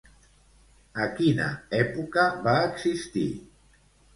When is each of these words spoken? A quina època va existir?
A 1.03 1.09
quina 1.19 1.49
època 1.81 2.25
va 2.49 2.57
existir? 2.71 3.29